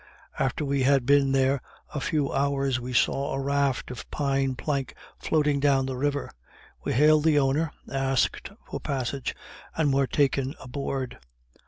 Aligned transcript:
After 0.39 0.65
we 0.65 0.81
had 0.81 1.05
been 1.05 1.31
there 1.31 1.61
a 1.93 1.99
few 1.99 2.33
hours 2.33 2.79
we 2.79 2.91
saw 2.91 3.33
a 3.33 3.39
raft 3.39 3.91
of 3.91 4.09
pine 4.09 4.55
plank 4.55 4.95
floating 5.19 5.59
down 5.59 5.85
the 5.85 5.95
river; 5.95 6.31
we 6.83 6.93
hailed 6.93 7.23
the 7.23 7.37
owner, 7.37 7.71
asked 7.87 8.47
for 8.65 8.77
a 8.77 8.79
passage, 8.79 9.35
and 9.77 9.93
were 9.93 10.07
taken 10.07 10.55
aboard. 10.59 11.19